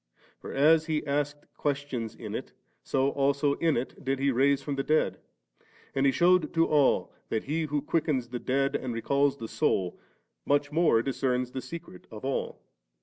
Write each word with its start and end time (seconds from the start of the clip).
For 0.39 0.51
as 0.51 0.87
He 0.87 1.05
asked 1.05 1.45
questions 1.57 2.15
in 2.15 2.33
it, 2.33 2.53
so 2.83 3.09
also 3.11 3.53
in 3.57 3.77
it 3.77 4.03
did 4.03 4.17
He 4.17 4.31
raise 4.31 4.65
the 4.65 4.81
dead; 4.83 5.19
and 5.93 6.07
He 6.07 6.11
shewed 6.11 6.55
to 6.55 6.65
all 6.65 7.13
that 7.29 7.43
He 7.43 7.65
who 7.65 7.83
quickens 7.83 8.29
the 8.29 8.39
dead 8.39 8.75
and 8.75 8.95
recalls 8.95 9.37
the 9.37 9.47
soul, 9.47 9.99
modi 10.43 10.69
more 10.71 11.03
discerns 11.03 11.51
the 11.51 11.61
secret 11.61 12.07
of 12.09 12.25
all. 12.25 12.63